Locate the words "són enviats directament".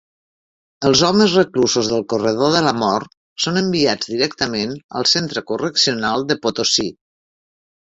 3.45-4.75